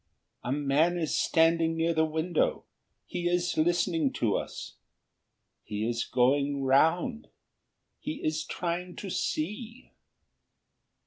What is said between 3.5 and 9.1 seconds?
listening to us... he is going round... he is trying